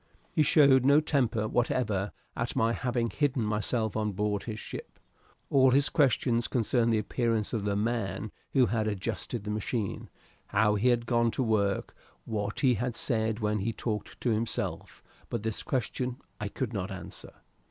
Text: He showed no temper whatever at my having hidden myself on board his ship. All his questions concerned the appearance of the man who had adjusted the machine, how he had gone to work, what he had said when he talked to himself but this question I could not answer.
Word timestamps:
He 0.31 0.41
showed 0.41 0.83
no 0.83 0.99
temper 0.99 1.47
whatever 1.47 2.11
at 2.35 2.55
my 2.55 2.73
having 2.73 3.11
hidden 3.11 3.43
myself 3.43 3.95
on 3.95 4.13
board 4.13 4.41
his 4.45 4.59
ship. 4.59 4.97
All 5.51 5.69
his 5.69 5.89
questions 5.89 6.47
concerned 6.47 6.91
the 6.91 6.97
appearance 6.97 7.53
of 7.53 7.65
the 7.65 7.75
man 7.75 8.31
who 8.53 8.65
had 8.65 8.87
adjusted 8.87 9.43
the 9.43 9.51
machine, 9.51 10.09
how 10.47 10.73
he 10.73 10.87
had 10.87 11.05
gone 11.05 11.29
to 11.29 11.43
work, 11.43 11.93
what 12.25 12.61
he 12.61 12.73
had 12.73 12.95
said 12.95 13.41
when 13.41 13.59
he 13.59 13.73
talked 13.73 14.19
to 14.21 14.31
himself 14.31 15.03
but 15.29 15.43
this 15.43 15.61
question 15.61 16.17
I 16.39 16.47
could 16.47 16.73
not 16.73 16.89
answer. 16.89 17.33